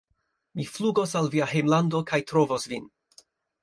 [0.59, 2.93] Mi flugos al via hejmlando kaj trovos vin